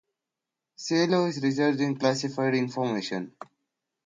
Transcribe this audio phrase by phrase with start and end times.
[0.75, 3.35] Cielo is researching classified information.